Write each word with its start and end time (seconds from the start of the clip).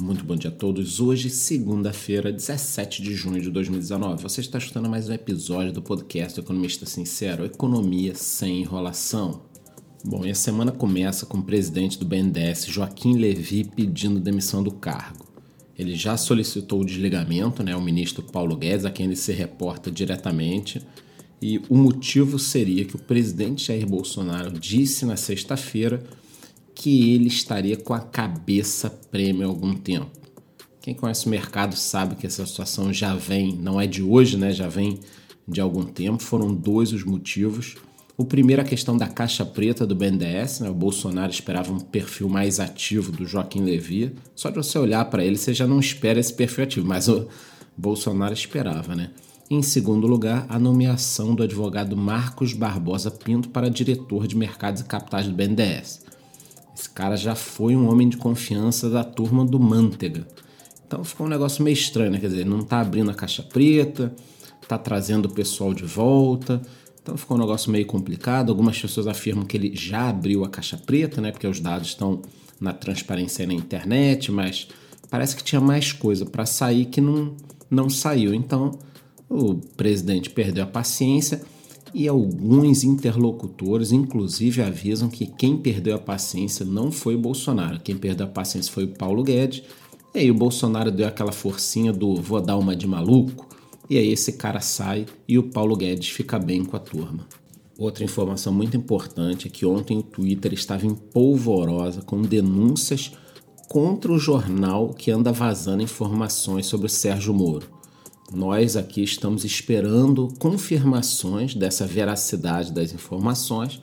Muito 0.00 0.24
bom 0.24 0.34
dia 0.34 0.48
a 0.48 0.52
todos. 0.52 0.98
Hoje, 0.98 1.28
segunda-feira, 1.28 2.32
17 2.32 3.02
de 3.02 3.14
junho 3.14 3.38
de 3.38 3.50
2019. 3.50 4.22
Você 4.22 4.40
está 4.40 4.56
escutando 4.56 4.88
mais 4.88 5.10
um 5.10 5.12
episódio 5.12 5.74
do 5.74 5.82
podcast 5.82 6.40
Economista 6.40 6.86
Sincero, 6.86 7.44
Economia 7.44 8.14
sem 8.14 8.62
enrolação. 8.62 9.42
Bom, 10.02 10.24
e 10.24 10.30
a 10.30 10.34
semana 10.34 10.72
começa 10.72 11.26
com 11.26 11.36
o 11.36 11.42
presidente 11.42 11.98
do 11.98 12.06
BNDES, 12.06 12.64
Joaquim 12.64 13.18
Levy, 13.18 13.64
pedindo 13.64 14.18
demissão 14.18 14.62
do 14.62 14.70
cargo. 14.70 15.26
Ele 15.78 15.94
já 15.94 16.16
solicitou 16.16 16.80
o 16.80 16.84
desligamento, 16.84 17.62
né, 17.62 17.76
o 17.76 17.82
ministro 17.82 18.22
Paulo 18.22 18.56
Guedes, 18.56 18.86
a 18.86 18.90
quem 18.90 19.04
ele 19.04 19.16
se 19.16 19.32
reporta 19.32 19.90
diretamente, 19.90 20.80
e 21.42 21.60
o 21.68 21.76
motivo 21.76 22.38
seria 22.38 22.86
que 22.86 22.96
o 22.96 22.98
presidente 22.98 23.66
Jair 23.66 23.86
Bolsonaro 23.86 24.50
disse 24.58 25.04
na 25.04 25.18
sexta-feira 25.18 26.02
que 26.80 27.12
ele 27.12 27.28
estaria 27.28 27.76
com 27.76 27.92
a 27.92 28.00
cabeça 28.00 28.88
prêmio 28.88 29.42
há 29.42 29.46
algum 29.46 29.74
tempo. 29.74 30.10
Quem 30.80 30.94
conhece 30.94 31.26
o 31.26 31.28
mercado 31.28 31.76
sabe 31.76 32.14
que 32.14 32.26
essa 32.26 32.46
situação 32.46 32.90
já 32.90 33.14
vem, 33.14 33.52
não 33.52 33.78
é 33.78 33.86
de 33.86 34.02
hoje, 34.02 34.38
né? 34.38 34.50
Já 34.50 34.66
vem 34.66 34.98
de 35.46 35.60
algum 35.60 35.84
tempo. 35.84 36.22
Foram 36.22 36.54
dois 36.54 36.90
os 36.94 37.04
motivos. 37.04 37.76
O 38.16 38.24
primeiro, 38.24 38.62
a 38.62 38.64
questão 38.64 38.96
da 38.96 39.06
caixa 39.06 39.44
preta 39.44 39.86
do 39.86 39.94
BNDES. 39.94 40.60
Né? 40.60 40.70
O 40.70 40.74
Bolsonaro 40.74 41.30
esperava 41.30 41.70
um 41.70 41.78
perfil 41.78 42.30
mais 42.30 42.58
ativo 42.58 43.12
do 43.12 43.26
Joaquim 43.26 43.60
Levy. 43.60 44.14
Só 44.34 44.48
de 44.48 44.56
você 44.56 44.78
olhar 44.78 45.04
para 45.04 45.22
ele, 45.22 45.36
você 45.36 45.52
já 45.52 45.66
não 45.66 45.80
espera 45.80 46.18
esse 46.18 46.32
perfil 46.32 46.64
ativo, 46.64 46.86
mas 46.86 47.08
o 47.08 47.28
Bolsonaro 47.76 48.32
esperava, 48.32 48.96
né? 48.96 49.10
Em 49.50 49.60
segundo 49.60 50.06
lugar, 50.06 50.46
a 50.48 50.58
nomeação 50.58 51.34
do 51.34 51.42
advogado 51.42 51.94
Marcos 51.94 52.54
Barbosa 52.54 53.10
Pinto 53.10 53.50
para 53.50 53.68
diretor 53.68 54.26
de 54.26 54.34
mercados 54.34 54.80
e 54.80 54.84
capitais 54.84 55.26
do 55.26 55.34
BNDES. 55.34 56.08
Esse 56.80 56.88
cara 56.88 57.14
já 57.14 57.34
foi 57.34 57.76
um 57.76 57.90
homem 57.90 58.08
de 58.08 58.16
confiança 58.16 58.88
da 58.88 59.04
turma 59.04 59.44
do 59.44 59.60
Manteiga. 59.60 60.26
Então 60.86 61.04
ficou 61.04 61.26
um 61.26 61.28
negócio 61.28 61.62
meio 61.62 61.74
estranho, 61.74 62.10
né? 62.10 62.18
Quer 62.18 62.28
dizer, 62.28 62.46
não 62.46 62.62
tá 62.62 62.80
abrindo 62.80 63.10
a 63.10 63.14
caixa 63.14 63.42
preta, 63.42 64.14
tá 64.66 64.78
trazendo 64.78 65.26
o 65.26 65.30
pessoal 65.30 65.74
de 65.74 65.84
volta. 65.84 66.62
Então 67.02 67.18
ficou 67.18 67.36
um 67.36 67.40
negócio 67.40 67.70
meio 67.70 67.84
complicado. 67.84 68.48
Algumas 68.48 68.80
pessoas 68.80 69.06
afirmam 69.06 69.44
que 69.44 69.58
ele 69.58 69.76
já 69.76 70.08
abriu 70.08 70.42
a 70.42 70.48
caixa 70.48 70.78
preta, 70.78 71.20
né? 71.20 71.30
Porque 71.30 71.46
os 71.46 71.60
dados 71.60 71.88
estão 71.88 72.22
na 72.58 72.72
transparência 72.72 73.46
na 73.46 73.52
internet, 73.52 74.32
mas 74.32 74.66
parece 75.10 75.36
que 75.36 75.44
tinha 75.44 75.60
mais 75.60 75.92
coisa 75.92 76.24
para 76.24 76.46
sair 76.46 76.86
que 76.86 77.02
não, 77.02 77.36
não 77.70 77.90
saiu. 77.90 78.32
Então 78.32 78.78
o 79.28 79.56
presidente 79.76 80.30
perdeu 80.30 80.64
a 80.64 80.66
paciência 80.66 81.42
e 81.92 82.06
alguns 82.08 82.84
interlocutores, 82.84 83.92
inclusive, 83.92 84.62
avisam 84.62 85.08
que 85.08 85.26
quem 85.26 85.56
perdeu 85.56 85.96
a 85.96 85.98
paciência 85.98 86.64
não 86.64 86.92
foi 86.92 87.14
o 87.14 87.20
Bolsonaro, 87.20 87.80
quem 87.80 87.96
perdeu 87.96 88.26
a 88.26 88.30
paciência 88.30 88.72
foi 88.72 88.84
o 88.84 88.94
Paulo 88.94 89.22
Guedes. 89.22 89.62
E 90.14 90.18
aí 90.18 90.30
o 90.30 90.34
Bolsonaro 90.34 90.90
deu 90.90 91.06
aquela 91.06 91.32
forcinha 91.32 91.92
do 91.92 92.16
vou 92.16 92.40
dar 92.40 92.56
uma 92.56 92.74
de 92.74 92.86
maluco, 92.86 93.48
e 93.88 93.98
aí 93.98 94.08
esse 94.08 94.32
cara 94.34 94.60
sai 94.60 95.06
e 95.26 95.38
o 95.38 95.44
Paulo 95.44 95.76
Guedes 95.76 96.08
fica 96.10 96.38
bem 96.38 96.64
com 96.64 96.76
a 96.76 96.80
turma. 96.80 97.26
Outra 97.78 98.04
informação 98.04 98.52
muito 98.52 98.76
importante 98.76 99.48
é 99.48 99.50
que 99.50 99.64
ontem 99.64 99.98
o 99.98 100.02
Twitter 100.02 100.52
estava 100.52 100.86
em 100.86 100.94
polvorosa 100.94 102.02
com 102.02 102.20
denúncias 102.20 103.12
contra 103.68 104.12
o 104.12 104.18
jornal 104.18 104.90
que 104.90 105.10
anda 105.10 105.32
vazando 105.32 105.82
informações 105.82 106.66
sobre 106.66 106.86
o 106.86 106.90
Sérgio 106.90 107.32
Moro. 107.32 107.79
Nós 108.32 108.76
aqui 108.76 109.02
estamos 109.02 109.44
esperando 109.44 110.28
confirmações 110.38 111.54
dessa 111.54 111.84
veracidade 111.84 112.72
das 112.72 112.92
informações 112.92 113.80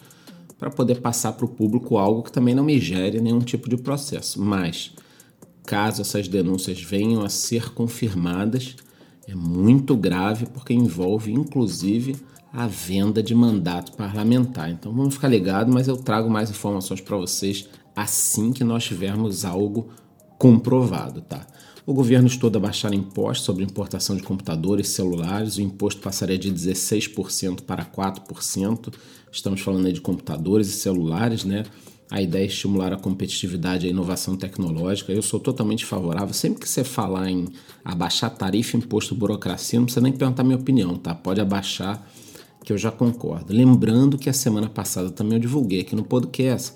para 0.58 0.70
poder 0.70 1.02
passar 1.02 1.34
para 1.34 1.46
o 1.46 1.50
público 1.50 1.98
algo 1.98 2.24
que 2.24 2.32
também 2.32 2.56
não 2.56 2.64
me 2.64 2.80
gere 2.80 3.20
nenhum 3.20 3.42
tipo 3.42 3.70
de 3.70 3.76
processo. 3.76 4.42
Mas, 4.42 4.94
caso 5.66 6.02
essas 6.02 6.28
denúncias 6.30 6.82
venham 6.82 7.24
a 7.24 7.30
ser 7.30 7.74
confirmadas, 7.74 8.76
é 9.28 9.36
muito 9.36 9.98
grave 9.98 10.46
porque 10.46 10.74
envolve 10.74 11.34
inclusive 11.34 12.16
a 12.54 12.66
venda 12.66 13.22
de 13.22 13.36
mandato 13.36 13.92
parlamentar. 13.92 14.72
Então 14.72 14.94
vamos 14.94 15.16
ficar 15.16 15.28
ligados, 15.28 15.74
mas 15.74 15.90
eu 15.90 15.98
trago 15.98 16.30
mais 16.30 16.50
informações 16.50 17.02
para 17.02 17.18
vocês 17.18 17.68
assim 17.94 18.54
que 18.54 18.64
nós 18.64 18.86
tivermos 18.86 19.44
algo 19.44 19.90
comprovado, 20.38 21.22
tá? 21.22 21.46
O 21.86 21.94
governo 21.94 22.28
estuda 22.28 22.60
baixar 22.60 22.94
impostos 22.94 23.46
sobre 23.46 23.64
importação 23.64 24.16
de 24.16 24.22
computadores 24.22 24.90
celulares. 24.90 25.56
O 25.56 25.62
imposto 25.62 26.02
passaria 26.02 26.38
de 26.38 26.52
16% 26.52 27.62
para 27.62 27.86
4%. 27.86 28.94
Estamos 29.32 29.62
falando 29.62 29.86
aí 29.86 29.94
de 29.94 30.02
computadores 30.02 30.68
e 30.68 30.74
celulares, 30.74 31.46
né? 31.46 31.64
A 32.10 32.22
ideia 32.22 32.44
é 32.44 32.48
estimular 32.48 32.92
a 32.92 32.98
competitividade 32.98 33.86
e 33.86 33.88
a 33.88 33.92
inovação 33.92 34.36
tecnológica. 34.36 35.14
Eu 35.14 35.22
sou 35.22 35.40
totalmente 35.40 35.86
favorável. 35.86 36.34
Sempre 36.34 36.62
que 36.62 36.70
você 36.70 36.84
falar 36.84 37.30
em 37.30 37.48
abaixar 37.86 38.32
tarifa, 38.32 38.76
imposto, 38.76 39.16
burocracia, 39.16 39.80
não 39.80 39.86
precisa 39.86 40.04
nem 40.04 40.12
perguntar 40.12 40.44
minha 40.44 40.58
opinião, 40.58 40.96
tá? 40.96 41.16
Pode 41.16 41.40
abaixar, 41.40 42.06
que 42.66 42.74
eu 42.74 42.78
já 42.78 42.92
concordo. 42.92 43.54
Lembrando 43.54 44.18
que 44.18 44.30
a 44.30 44.34
semana 44.34 44.68
passada 44.68 45.10
também 45.10 45.36
eu 45.36 45.40
divulguei 45.40 45.82
aqui 45.82 45.96
no 45.96 46.04
podcast 46.04 46.74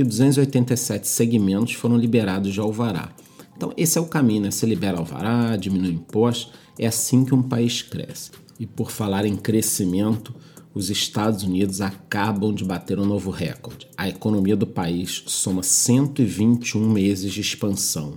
que 0.00 0.04
287 0.04 1.06
segmentos 1.06 1.74
foram 1.74 1.98
liberados 1.98 2.54
de 2.54 2.58
alvará. 2.58 3.14
Então, 3.54 3.70
esse 3.76 3.98
é 3.98 4.00
o 4.00 4.06
caminho, 4.06 4.40
né? 4.40 4.50
Você 4.50 4.64
libera 4.64 4.96
alvará, 4.96 5.54
diminui 5.56 5.90
impostos, 5.90 6.54
é 6.78 6.86
assim 6.86 7.22
que 7.22 7.34
um 7.34 7.42
país 7.42 7.82
cresce. 7.82 8.30
E 8.58 8.64
por 8.64 8.90
falar 8.90 9.26
em 9.26 9.36
crescimento, 9.36 10.34
os 10.72 10.88
Estados 10.88 11.42
Unidos 11.42 11.82
acabam 11.82 12.54
de 12.54 12.64
bater 12.64 12.98
um 12.98 13.04
novo 13.04 13.30
recorde. 13.30 13.88
A 13.94 14.08
economia 14.08 14.56
do 14.56 14.66
país 14.66 15.22
soma 15.26 15.62
121 15.62 16.88
meses 16.88 17.30
de 17.30 17.42
expansão. 17.42 18.14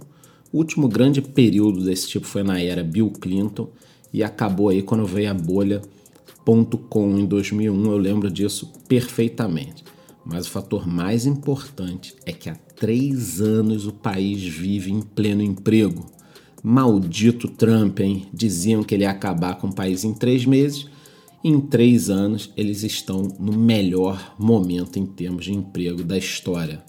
O 0.53 0.59
último 0.59 0.87
grande 0.87 1.21
período 1.21 1.83
desse 1.83 2.07
tipo 2.07 2.25
foi 2.25 2.43
na 2.43 2.61
era 2.61 2.81
Bill 2.81 3.09
Clinton 3.09 3.67
e 4.13 4.23
acabou 4.23 4.69
aí 4.69 4.81
quando 4.81 5.05
veio 5.05 5.29
a 5.29 5.33
bolha 5.33 5.81
.com 6.89 7.17
em 7.17 7.25
2001, 7.25 7.85
eu 7.85 7.97
lembro 7.97 8.31
disso 8.31 8.71
perfeitamente. 8.87 9.83
Mas 10.25 10.47
o 10.47 10.49
fator 10.49 10.87
mais 10.87 11.25
importante 11.25 12.15
é 12.25 12.31
que 12.31 12.49
há 12.49 12.55
três 12.55 13.41
anos 13.41 13.85
o 13.85 13.91
país 13.91 14.41
vive 14.43 14.91
em 14.91 15.01
pleno 15.01 15.41
emprego. 15.41 16.05
Maldito 16.63 17.49
Trump, 17.49 17.99
hein? 17.99 18.27
Diziam 18.33 18.83
que 18.83 18.95
ele 18.95 19.03
ia 19.03 19.11
acabar 19.11 19.55
com 19.55 19.67
o 19.67 19.75
país 19.75 20.05
em 20.05 20.13
três 20.13 20.45
meses. 20.45 20.87
Em 21.43 21.59
três 21.59 22.09
anos, 22.09 22.51
eles 22.55 22.83
estão 22.83 23.27
no 23.37 23.51
melhor 23.51 24.33
momento 24.39 24.97
em 24.97 25.05
termos 25.05 25.43
de 25.43 25.53
emprego 25.53 26.01
da 26.01 26.17
história. 26.17 26.81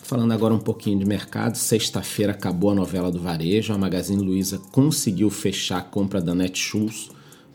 Falando 0.00 0.32
agora 0.32 0.52
um 0.52 0.58
pouquinho 0.58 0.98
de 0.98 1.06
mercado, 1.06 1.56
sexta-feira 1.56 2.32
acabou 2.32 2.68
a 2.68 2.74
novela 2.74 3.10
do 3.10 3.18
varejo. 3.18 3.72
A 3.72 3.78
Magazine 3.78 4.22
Luiza 4.22 4.58
conseguiu 4.70 5.30
fechar 5.30 5.78
a 5.78 5.82
compra 5.82 6.20
da 6.20 6.34
Netshoes 6.34 7.08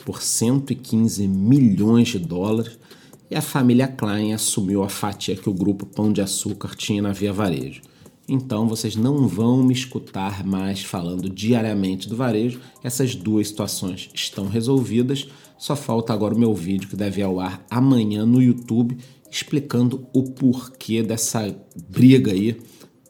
por 0.03 0.23
115 0.23 1.27
milhões 1.27 2.07
de 2.07 2.17
dólares 2.17 2.79
e 3.29 3.35
a 3.35 3.41
família 3.41 3.87
Klein 3.87 4.33
assumiu 4.33 4.83
a 4.83 4.89
fatia 4.89 5.35
que 5.35 5.49
o 5.49 5.53
grupo 5.53 5.85
Pão 5.85 6.11
de 6.11 6.21
Açúcar 6.21 6.75
tinha 6.75 7.01
na 7.01 7.11
Via 7.11 7.31
Varejo. 7.31 7.81
Então 8.27 8.67
vocês 8.67 8.95
não 8.95 9.27
vão 9.27 9.63
me 9.63 9.73
escutar 9.73 10.45
mais 10.45 10.83
falando 10.83 11.27
diariamente 11.27 12.07
do 12.07 12.15
varejo. 12.15 12.59
Essas 12.83 13.15
duas 13.15 13.47
situações 13.47 14.09
estão 14.13 14.47
resolvidas. 14.47 15.27
Só 15.57 15.75
falta 15.75 16.13
agora 16.13 16.35
o 16.35 16.39
meu 16.39 16.53
vídeo 16.53 16.87
que 16.87 16.95
deve 16.95 17.23
ao 17.23 17.39
ar 17.39 17.65
amanhã 17.69 18.25
no 18.25 18.41
YouTube 18.41 18.97
explicando 19.31 20.07
o 20.13 20.23
porquê 20.23 21.03
dessa 21.03 21.55
briga 21.89 22.31
aí 22.31 22.59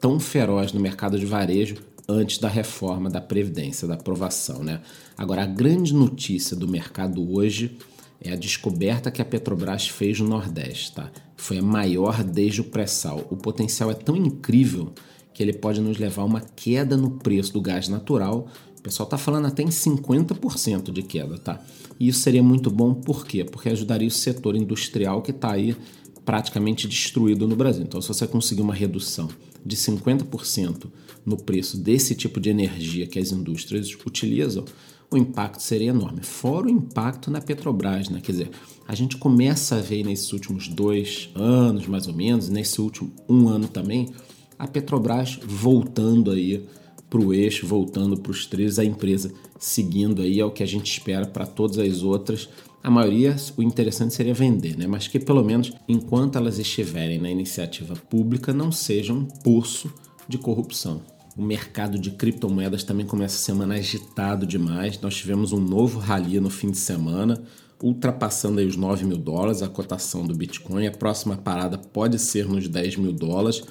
tão 0.00 0.18
feroz 0.18 0.72
no 0.72 0.80
mercado 0.80 1.18
de 1.18 1.26
varejo 1.26 1.76
antes 2.08 2.38
da 2.38 2.48
reforma 2.48 3.08
da 3.08 3.20
previdência, 3.20 3.86
da 3.86 3.94
aprovação, 3.94 4.62
né? 4.62 4.80
Agora 5.16 5.42
a 5.42 5.46
grande 5.46 5.94
notícia 5.94 6.56
do 6.56 6.66
mercado 6.66 7.34
hoje 7.34 7.76
é 8.20 8.32
a 8.32 8.36
descoberta 8.36 9.10
que 9.10 9.22
a 9.22 9.24
Petrobras 9.24 9.88
fez 9.88 10.20
no 10.20 10.28
Nordeste, 10.28 10.92
tá? 10.92 11.10
Foi 11.36 11.58
a 11.58 11.62
maior 11.62 12.22
desde 12.22 12.60
o 12.60 12.64
pré-sal. 12.64 13.26
O 13.30 13.36
potencial 13.36 13.90
é 13.90 13.94
tão 13.94 14.14
incrível 14.16 14.92
que 15.32 15.42
ele 15.42 15.54
pode 15.54 15.80
nos 15.80 15.98
levar 15.98 16.22
a 16.22 16.26
uma 16.26 16.40
queda 16.40 16.96
no 16.96 17.12
preço 17.12 17.52
do 17.52 17.62
gás 17.62 17.88
natural. 17.88 18.46
O 18.78 18.82
pessoal 18.82 19.06
está 19.06 19.16
falando 19.16 19.46
até 19.46 19.62
em 19.62 19.68
50% 19.68 20.92
de 20.92 21.02
queda, 21.02 21.38
tá? 21.38 21.64
E 21.98 22.08
isso 22.08 22.20
seria 22.20 22.42
muito 22.42 22.70
bom, 22.70 22.92
por 22.92 23.26
quê? 23.26 23.44
Porque 23.44 23.68
ajudaria 23.68 24.08
o 24.08 24.10
setor 24.10 24.54
industrial 24.54 25.22
que 25.22 25.30
está 25.30 25.52
aí 25.52 25.74
praticamente 26.24 26.86
destruído 26.86 27.48
no 27.48 27.56
Brasil. 27.56 27.82
Então, 27.82 28.00
se 28.02 28.08
você 28.08 28.26
conseguir 28.26 28.62
uma 28.62 28.74
redução 28.74 29.28
de 29.64 29.76
50% 29.76 30.86
no 31.24 31.36
preço 31.36 31.76
desse 31.76 32.14
tipo 32.14 32.40
de 32.40 32.50
energia 32.50 33.06
que 33.06 33.18
as 33.18 33.32
indústrias 33.32 33.96
utilizam, 34.06 34.64
o 35.10 35.16
impacto 35.16 35.60
seria 35.60 35.90
enorme. 35.90 36.22
Fora 36.22 36.66
o 36.66 36.70
impacto 36.70 37.30
na 37.30 37.40
Petrobras, 37.40 38.08
né? 38.08 38.20
Quer 38.22 38.32
dizer, 38.32 38.50
a 38.86 38.94
gente 38.94 39.16
começa 39.16 39.76
a 39.76 39.80
ver 39.80 40.04
nesses 40.04 40.32
últimos 40.32 40.68
dois 40.68 41.30
anos, 41.34 41.86
mais 41.86 42.06
ou 42.06 42.14
menos, 42.14 42.48
nesse 42.48 42.80
último 42.80 43.12
um 43.28 43.48
ano 43.48 43.66
também, 43.66 44.08
a 44.58 44.68
Petrobras 44.68 45.38
voltando 45.42 46.30
aí 46.30 46.64
para 47.08 47.20
o 47.20 47.34
eixo, 47.34 47.66
voltando 47.66 48.16
para 48.16 48.30
os 48.30 48.46
trilhos, 48.46 48.78
a 48.78 48.84
empresa 48.84 49.32
seguindo 49.58 50.22
aí 50.22 50.38
é 50.38 50.44
o 50.44 50.50
que 50.50 50.62
a 50.62 50.66
gente 50.66 50.90
espera 50.90 51.26
para 51.26 51.44
todas 51.44 51.78
as 51.78 52.02
outras. 52.02 52.48
A 52.82 52.90
maioria, 52.90 53.36
o 53.56 53.62
interessante 53.62 54.14
seria 54.14 54.32
vender, 54.32 54.78
né? 54.78 54.86
Mas 54.86 55.08
que 55.08 55.18
pelo 55.18 55.44
menos 55.44 55.72
enquanto 55.88 56.36
elas 56.36 56.58
estiverem 56.58 57.18
na 57.18 57.30
iniciativa 57.30 57.94
pública, 57.94 58.54
não 58.54 58.70
seja 58.70 59.12
um 59.12 59.24
poço 59.24 59.92
de 60.28 60.38
corrupção. 60.38 61.02
O 61.40 61.42
mercado 61.42 61.98
de 61.98 62.10
criptomoedas 62.10 62.84
também 62.84 63.06
começa 63.06 63.34
a 63.36 63.38
semana 63.38 63.74
agitado 63.76 64.46
demais. 64.46 65.00
Nós 65.00 65.16
tivemos 65.16 65.52
um 65.52 65.58
novo 65.58 65.98
rally 65.98 66.38
no 66.38 66.50
fim 66.50 66.70
de 66.70 66.76
semana, 66.76 67.42
ultrapassando 67.82 68.60
os 68.60 68.76
9 68.76 69.06
mil 69.06 69.16
dólares 69.16 69.62
a 69.62 69.68
cotação 69.68 70.26
do 70.26 70.34
Bitcoin. 70.34 70.86
A 70.86 70.90
próxima 70.90 71.38
parada 71.38 71.78
pode 71.78 72.18
ser 72.18 72.46
nos 72.46 72.68
10 72.68 72.96
mil 72.96 73.10
dólares. 73.10 73.62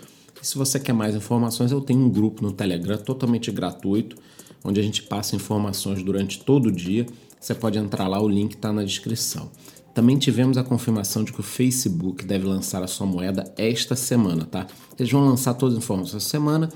E 0.41 0.47
se 0.47 0.57
você 0.57 0.79
quer 0.79 0.93
mais 0.93 1.13
informações, 1.13 1.71
eu 1.71 1.79
tenho 1.79 1.99
um 1.99 2.09
grupo 2.09 2.41
no 2.41 2.51
Telegram 2.51 2.97
totalmente 2.97 3.51
gratuito, 3.51 4.15
onde 4.63 4.79
a 4.79 4.83
gente 4.83 5.03
passa 5.03 5.35
informações 5.35 6.01
durante 6.01 6.43
todo 6.43 6.69
o 6.69 6.71
dia. 6.71 7.05
Você 7.39 7.53
pode 7.53 7.77
entrar 7.77 8.07
lá, 8.07 8.19
o 8.19 8.27
link 8.27 8.55
está 8.55 8.73
na 8.73 8.83
descrição. 8.83 9.51
Também 9.93 10.17
tivemos 10.17 10.57
a 10.57 10.63
confirmação 10.63 11.23
de 11.23 11.31
que 11.31 11.39
o 11.39 11.43
Facebook 11.43 12.25
deve 12.25 12.47
lançar 12.47 12.81
a 12.81 12.87
sua 12.87 13.05
moeda 13.05 13.53
esta 13.55 13.95
semana, 13.95 14.45
tá? 14.45 14.65
Eles 14.97 15.11
vão 15.11 15.23
lançar 15.23 15.53
todas 15.53 15.75
as 15.75 15.83
informações 15.83 16.23
essa 16.23 16.29
semana, 16.31 16.69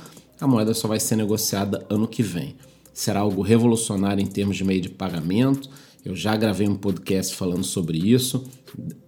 a 0.44 0.48
moeda 0.48 0.74
só 0.74 0.88
vai 0.88 1.00
ser 1.00 1.16
negociada 1.16 1.86
ano 1.90 2.08
que 2.08 2.22
vem. 2.22 2.56
Será 2.94 3.22
algo 3.22 3.42
revolucionário 3.42 4.22
em 4.22 4.28
termos 4.28 4.58
de 4.58 4.64
meio 4.64 4.82
de 4.82 4.90
pagamento. 4.90 5.70
Eu 6.06 6.16
já 6.16 6.36
gravei 6.36 6.68
um 6.68 6.76
podcast 6.76 7.36
falando 7.36 7.64
sobre 7.64 7.98
isso, 7.98 8.44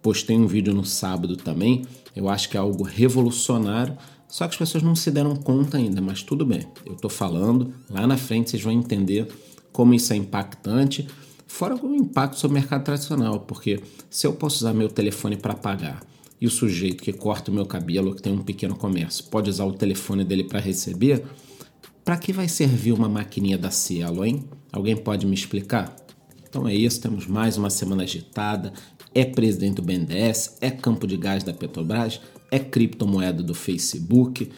postei 0.01 0.35
um 0.37 0.47
vídeo 0.47 0.73
no 0.73 0.85
sábado 0.85 1.35
também. 1.35 1.85
Eu 2.15 2.29
acho 2.29 2.49
que 2.49 2.57
é 2.57 2.59
algo 2.59 2.83
revolucionário, 2.83 3.97
só 4.27 4.47
que 4.47 4.53
as 4.53 4.57
pessoas 4.57 4.83
não 4.83 4.95
se 4.95 5.11
deram 5.11 5.35
conta 5.35 5.77
ainda, 5.77 6.01
mas 6.01 6.23
tudo 6.23 6.45
bem. 6.45 6.65
Eu 6.85 6.93
estou 6.93 7.09
falando, 7.09 7.73
lá 7.89 8.07
na 8.07 8.17
frente 8.17 8.51
vocês 8.51 8.63
vão 8.63 8.71
entender 8.71 9.27
como 9.71 9.93
isso 9.93 10.13
é 10.13 10.15
impactante 10.15 11.05
Fora 11.47 11.75
o 11.75 11.95
impacto 11.95 12.37
sobre 12.37 12.57
o 12.57 12.59
mercado 12.59 12.83
tradicional, 12.83 13.39
porque 13.39 13.81
se 14.09 14.27
eu 14.27 14.33
posso 14.33 14.57
usar 14.57 14.73
meu 14.73 14.89
telefone 14.89 15.37
para 15.37 15.53
pagar 15.53 16.03
o 16.45 16.49
sujeito 16.49 17.03
que 17.03 17.13
corta 17.13 17.51
o 17.51 17.53
meu 17.53 17.65
cabelo, 17.65 18.15
que 18.15 18.21
tem 18.21 18.33
um 18.33 18.43
pequeno 18.43 18.75
comércio, 18.75 19.25
pode 19.25 19.49
usar 19.49 19.65
o 19.65 19.73
telefone 19.73 20.23
dele 20.23 20.43
para 20.43 20.59
receber, 20.59 21.23
para 22.03 22.17
que 22.17 22.31
vai 22.31 22.47
servir 22.47 22.91
uma 22.91 23.09
maquininha 23.09 23.57
da 23.57 23.71
Cielo, 23.71 24.23
hein? 24.23 24.43
Alguém 24.71 24.95
pode 24.95 25.25
me 25.25 25.33
explicar? 25.33 25.95
Então 26.47 26.67
é 26.67 26.73
isso, 26.73 27.01
temos 27.01 27.27
mais 27.27 27.57
uma 27.57 27.69
semana 27.69 28.03
agitada. 28.03 28.71
É 29.13 29.25
presidente 29.25 29.75
do 29.75 29.81
BNDES, 29.81 30.57
é 30.61 30.69
campo 30.69 31.07
de 31.07 31.17
gás 31.17 31.43
da 31.43 31.53
Petrobras, 31.53 32.19
é 32.51 32.59
criptomoeda 32.59 33.41
do 33.41 33.53
Facebook, 33.53 34.49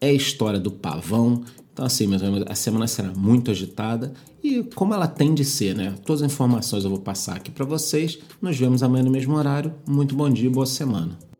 é 0.00 0.12
história 0.12 0.60
do 0.60 0.70
pavão. 0.70 1.42
Então, 1.72 1.84
assim, 1.86 2.06
meus 2.06 2.22
amigos, 2.22 2.46
a 2.48 2.54
semana 2.54 2.86
será 2.86 3.12
muito 3.12 3.50
agitada 3.50 4.12
e 4.42 4.62
como 4.62 4.92
ela 4.92 5.06
tem 5.06 5.34
de 5.34 5.44
ser, 5.44 5.74
né? 5.74 5.94
Todas 6.04 6.22
as 6.22 6.32
informações 6.32 6.84
eu 6.84 6.90
vou 6.90 7.00
passar 7.00 7.36
aqui 7.36 7.50
para 7.50 7.64
vocês. 7.64 8.18
Nos 8.40 8.58
vemos 8.58 8.82
amanhã 8.82 9.04
no 9.04 9.10
mesmo 9.10 9.34
horário. 9.34 9.72
Muito 9.86 10.14
bom 10.14 10.28
dia 10.28 10.46
e 10.46 10.52
boa 10.52 10.66
semana. 10.66 11.31